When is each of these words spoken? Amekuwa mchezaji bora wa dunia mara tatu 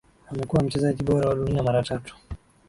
Amekuwa 0.31 0.63
mchezaji 0.63 1.03
bora 1.03 1.29
wa 1.29 1.35
dunia 1.35 1.63
mara 1.63 1.83
tatu 1.83 2.15